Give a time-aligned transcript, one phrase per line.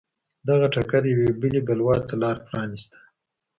[0.47, 2.97] دغه ټکر یوې بلې بلوا ته لار پرانېسته.